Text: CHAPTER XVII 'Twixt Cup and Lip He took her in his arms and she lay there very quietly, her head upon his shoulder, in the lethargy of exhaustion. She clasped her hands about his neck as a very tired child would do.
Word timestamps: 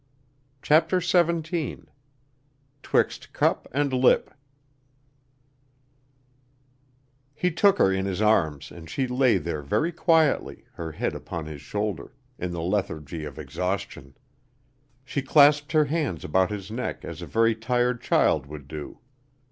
CHAPTER 0.63 0.99
XVII 0.99 1.83
'Twixt 2.81 3.33
Cup 3.33 3.67
and 3.71 3.93
Lip 3.93 4.33
He 7.35 7.51
took 7.51 7.77
her 7.77 7.93
in 7.93 8.05
his 8.05 8.19
arms 8.19 8.71
and 8.71 8.89
she 8.89 9.05
lay 9.05 9.37
there 9.37 9.61
very 9.61 9.91
quietly, 9.91 10.65
her 10.73 10.93
head 10.93 11.13
upon 11.13 11.45
his 11.45 11.61
shoulder, 11.61 12.15
in 12.39 12.49
the 12.51 12.63
lethargy 12.63 13.25
of 13.25 13.37
exhaustion. 13.37 14.17
She 15.05 15.21
clasped 15.21 15.71
her 15.73 15.85
hands 15.85 16.23
about 16.23 16.49
his 16.49 16.71
neck 16.71 17.05
as 17.05 17.21
a 17.21 17.27
very 17.27 17.53
tired 17.53 18.01
child 18.01 18.47
would 18.47 18.67
do. 18.67 18.97